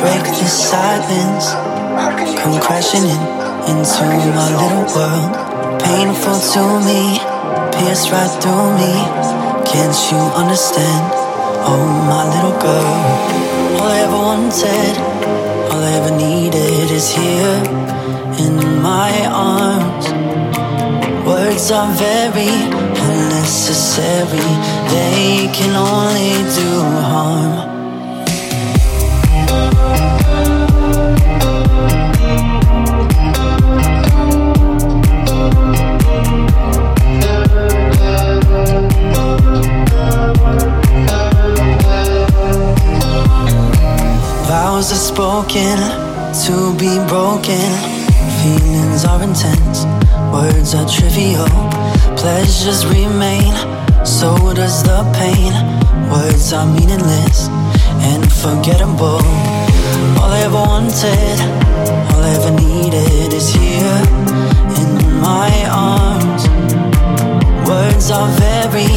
[0.00, 1.54] break the silence.
[2.40, 4.04] Come crashing in into
[4.36, 5.32] my little world.
[5.80, 7.18] Painful to me,
[7.72, 8.94] pierced right through me.
[9.64, 11.04] Can't you understand?
[11.66, 13.44] Oh, my little girl.
[13.80, 14.94] All I ever wanted,
[15.72, 17.60] all I ever needed is here
[18.44, 20.06] in my arms.
[21.26, 22.54] Words are very
[23.08, 24.50] unnecessary,
[24.92, 26.70] they can only do
[27.08, 27.73] harm.
[44.74, 45.76] vows are spoken
[46.46, 47.70] to be broken.
[48.42, 49.84] Feelings are intense,
[50.32, 51.46] words are trivial.
[52.16, 53.54] Pleasures remain,
[54.04, 55.52] so does the pain.
[56.10, 57.48] Words are meaningless
[58.10, 59.22] and forgettable.
[60.18, 61.38] All I ever wanted,
[62.10, 64.00] all I ever needed is here
[64.80, 66.42] in my arms.
[67.68, 68.90] Words are very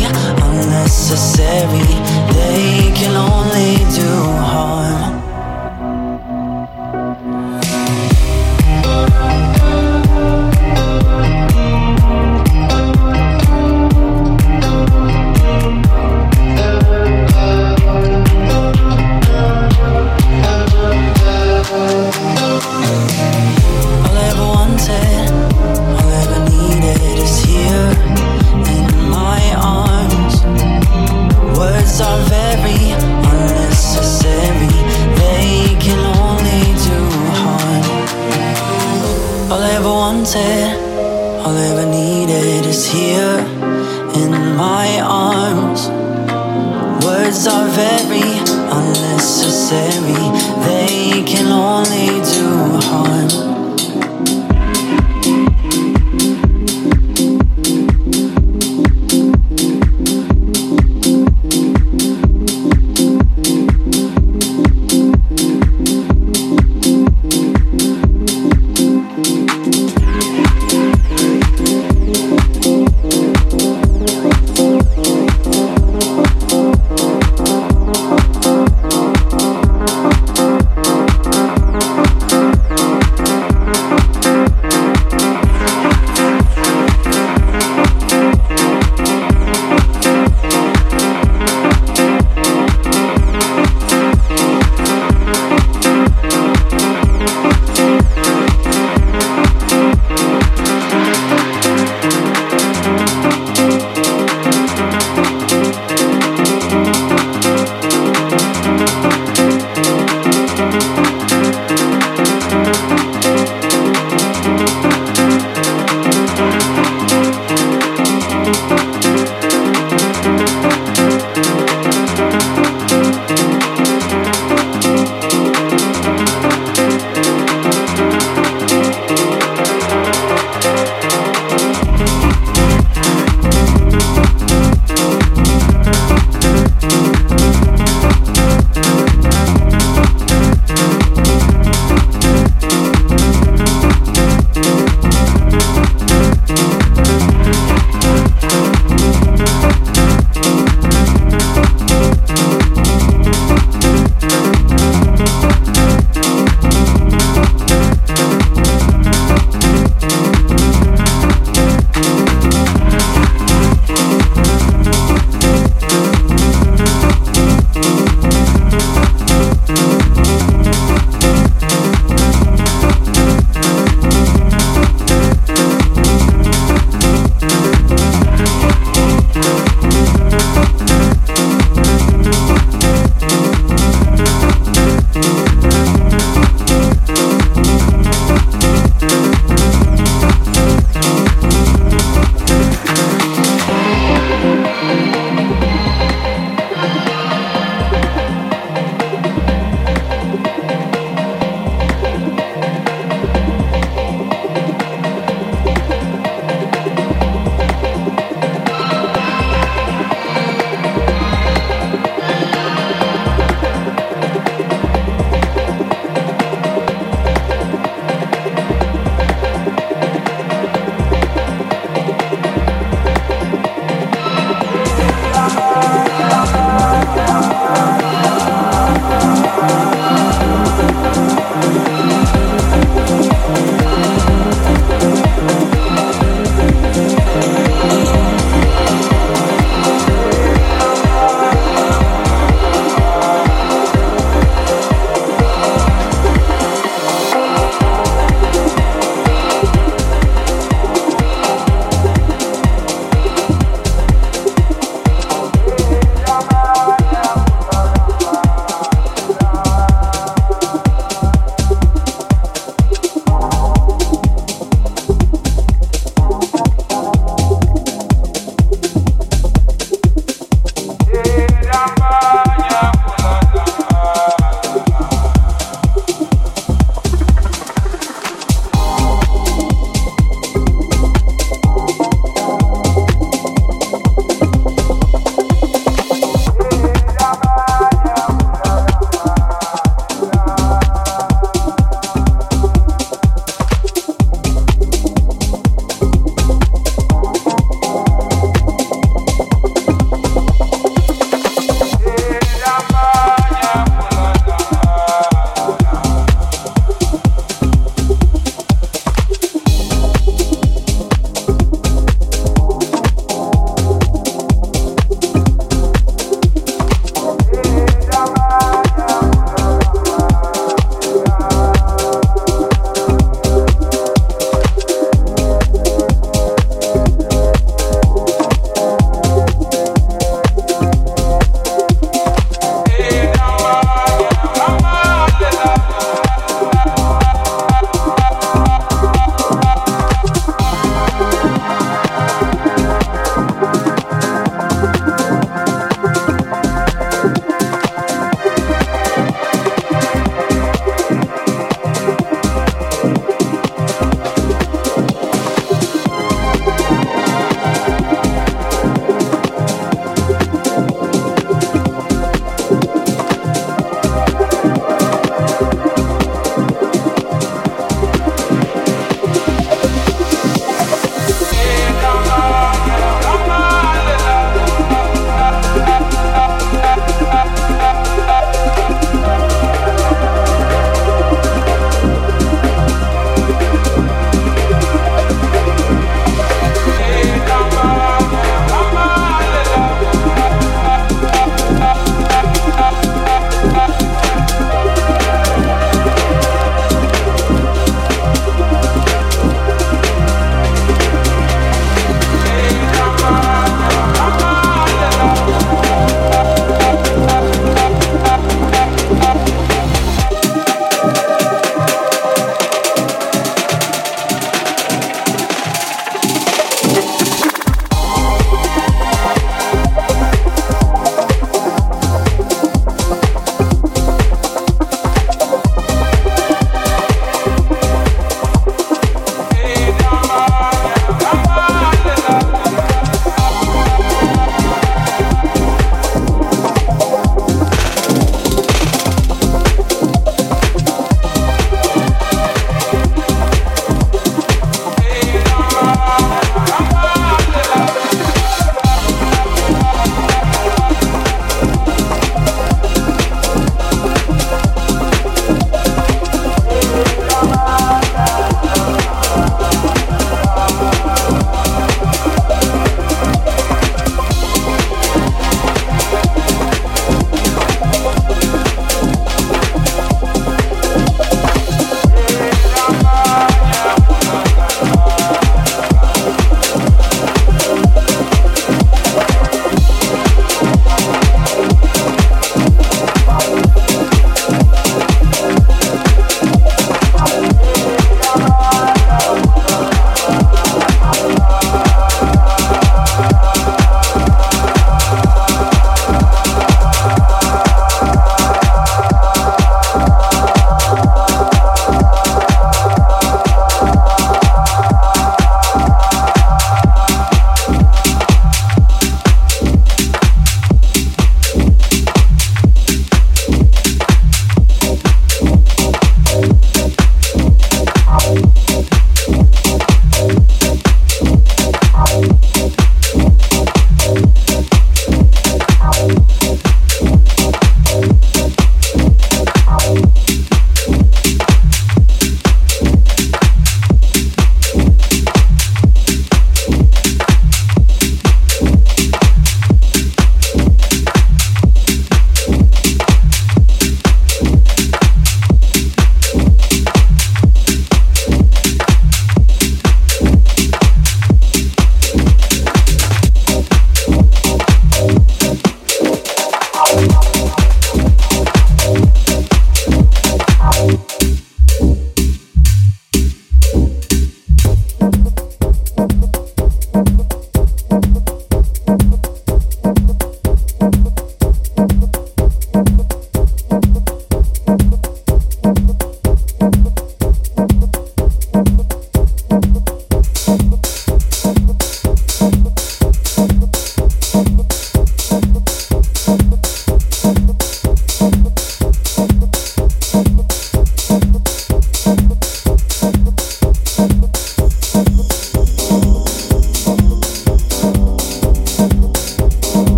[0.47, 1.91] unnecessary,
[2.33, 4.26] they can only do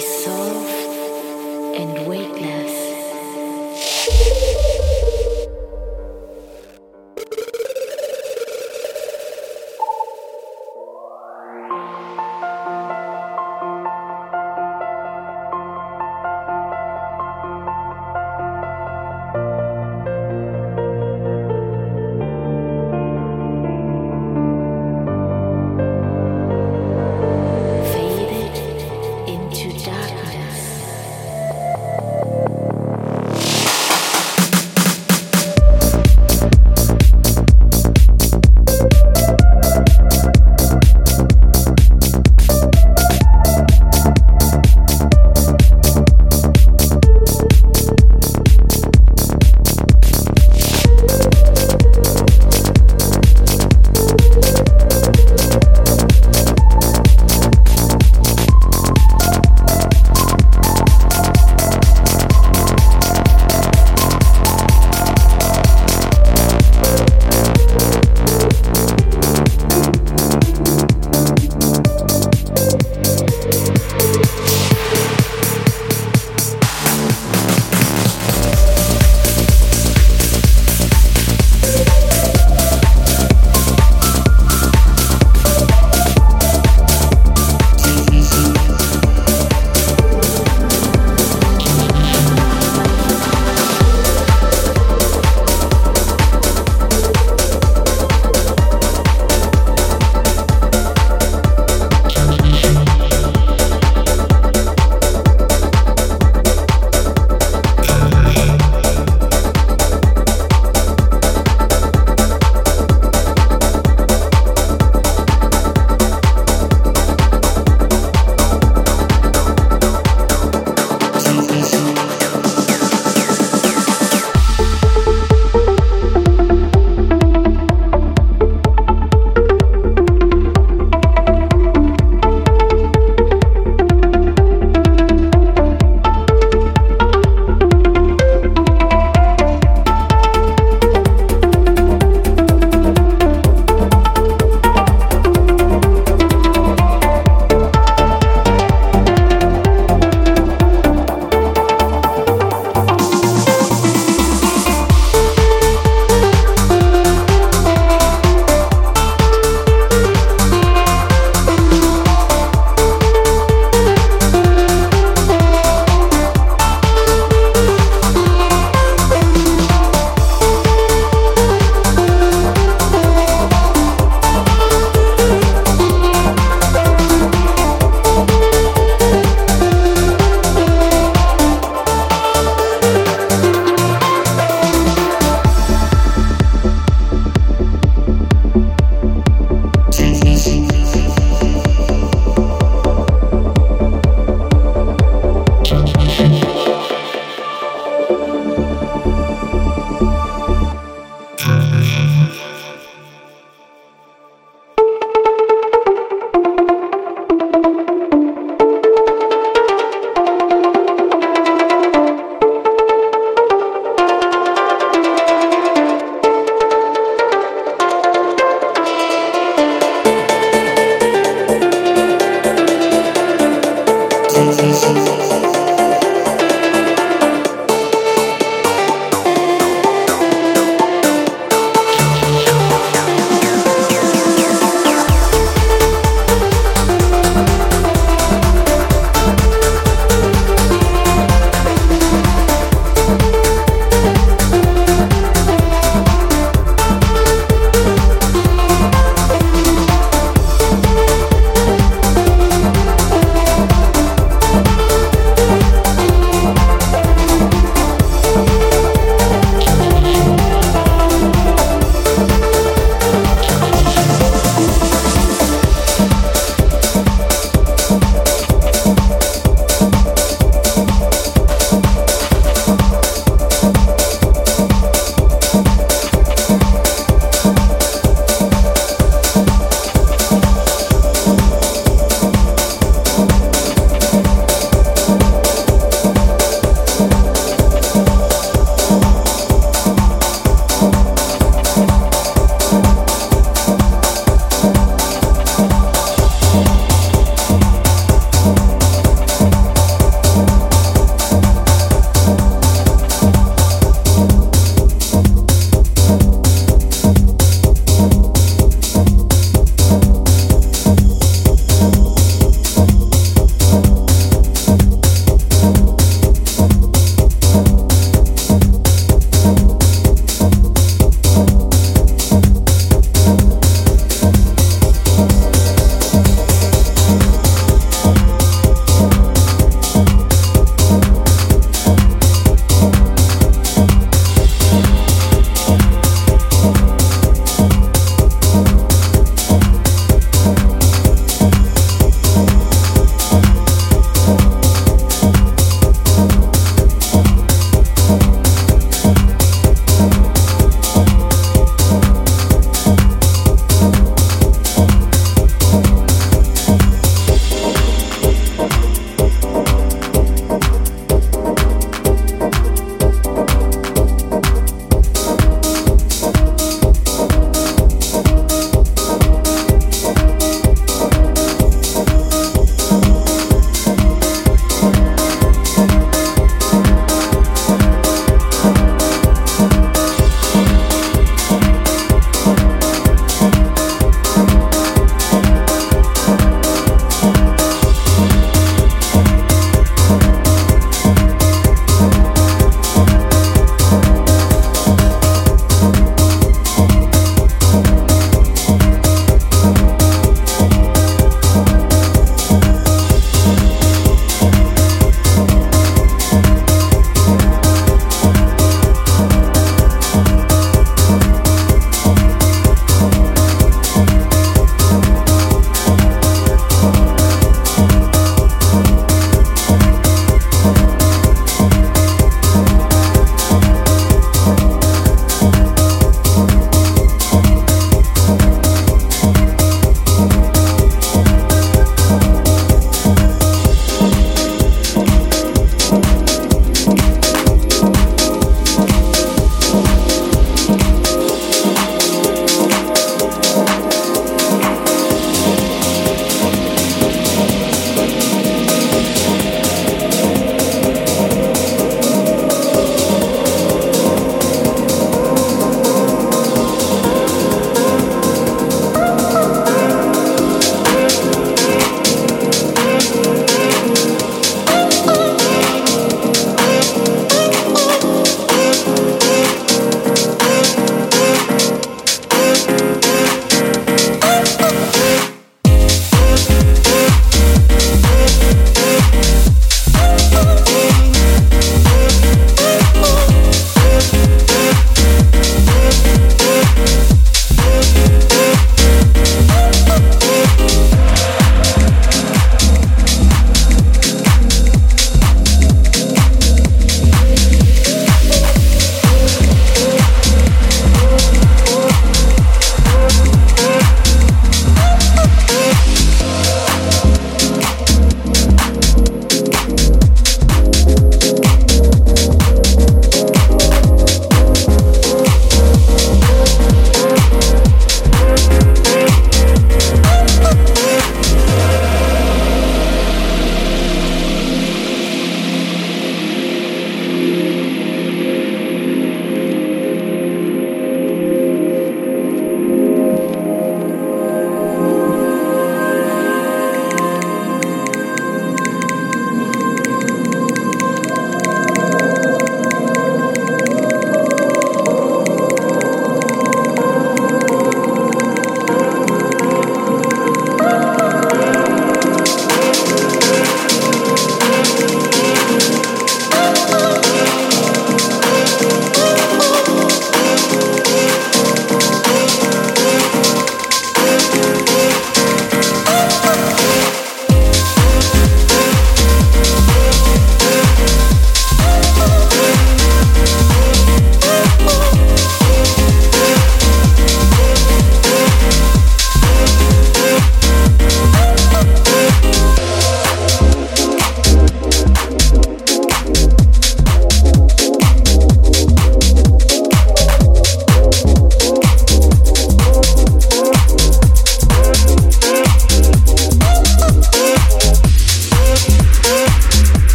[0.00, 0.39] dissolved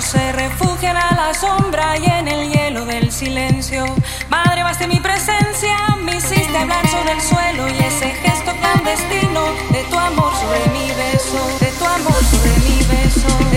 [0.00, 3.84] se refugian a la sombra y en el hielo del silencio.
[4.28, 9.82] Madre, baste mi presencia, me hiciste hablar sobre el suelo y ese gesto clandestino de
[9.84, 13.55] tu amor sobre mi beso, de tu amor sobre mi beso.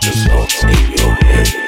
[0.00, 1.67] just thoughts in your head.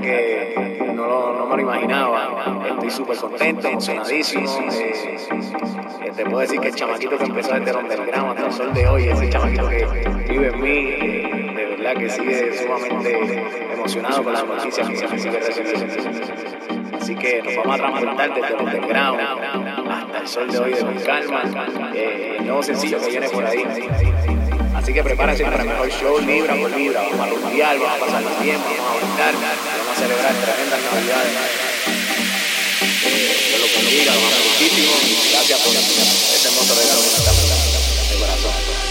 [0.00, 2.30] Que no, lo- me lo imaginaba.
[2.68, 4.48] Estoy súper contento, emocionadísimo.
[4.72, 5.16] Eh,
[6.02, 8.74] eh, te puedo decir que el chamaquito que empezó desde el underground hasta el sol
[8.74, 9.86] de hoy, ese chamaquito que
[10.28, 13.42] vive en mí, eh, de verdad que sigue sumamente
[13.72, 15.40] emocionado con las noticias que sigue.
[17.00, 19.20] Así que nos vamos a transportar desde el underground
[19.90, 21.42] hasta el sol de hoy de Con Calma.
[21.94, 23.64] El nuevo sencillo que viene por ahí.
[24.84, 27.00] Así que prepárense para el mejor show libra por libra.
[27.08, 30.80] Vamos a rumbear, vamos a pasar los tiempos, vamos a brindar, vamos a celebrar tremendas
[30.92, 31.32] navidades.
[33.50, 34.92] Yo lo bendiga, lo amo muchísimo.
[35.32, 38.83] Gracias por ese hermoso regalo que nos está dando de corazón.